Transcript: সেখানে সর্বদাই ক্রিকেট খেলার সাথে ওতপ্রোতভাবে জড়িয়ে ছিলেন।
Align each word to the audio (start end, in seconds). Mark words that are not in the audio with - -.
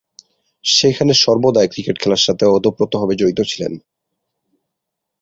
সেখানে 0.65 1.13
সর্বদাই 1.23 1.67
ক্রিকেট 1.67 1.95
খেলার 1.99 2.25
সাথে 2.27 2.43
ওতপ্রোতভাবে 2.47 3.13
জড়িয়ে 3.15 3.49
ছিলেন। 3.51 3.73